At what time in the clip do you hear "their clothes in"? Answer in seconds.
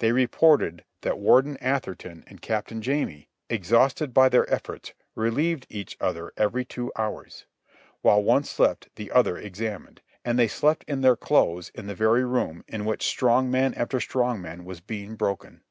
11.00-11.86